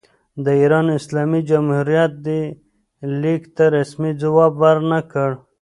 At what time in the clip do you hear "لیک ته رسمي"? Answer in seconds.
3.21-4.11